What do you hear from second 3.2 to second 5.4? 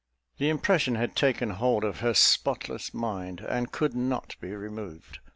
and could not be removed.